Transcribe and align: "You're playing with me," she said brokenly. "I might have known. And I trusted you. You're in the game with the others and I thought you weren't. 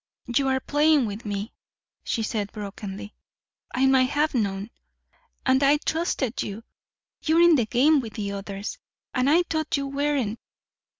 "You're 0.25 0.59
playing 0.59 1.05
with 1.05 1.25
me," 1.27 1.53
she 2.03 2.23
said 2.23 2.51
brokenly. 2.51 3.13
"I 3.75 3.85
might 3.85 4.09
have 4.09 4.33
known. 4.33 4.71
And 5.45 5.61
I 5.61 5.77
trusted 5.77 6.41
you. 6.41 6.63
You're 7.21 7.41
in 7.43 7.53
the 7.55 7.67
game 7.67 7.99
with 7.99 8.13
the 8.13 8.31
others 8.31 8.79
and 9.13 9.29
I 9.29 9.43
thought 9.43 9.77
you 9.77 9.85
weren't. 9.85 10.39